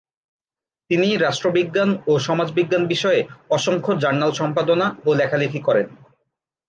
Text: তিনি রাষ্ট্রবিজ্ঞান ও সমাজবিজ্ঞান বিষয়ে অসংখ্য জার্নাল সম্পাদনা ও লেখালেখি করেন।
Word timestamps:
তিনি 0.89 1.09
রাষ্ট্রবিজ্ঞান 1.17 1.89
ও 2.07 2.19
সমাজবিজ্ঞান 2.19 2.83
বিষয়ে 2.87 3.19
অসংখ্য 3.49 3.91
জার্নাল 3.99 4.31
সম্পাদনা 4.31 4.87
ও 5.05 5.09
লেখালেখি 5.13 5.59
করেন। 5.61 5.87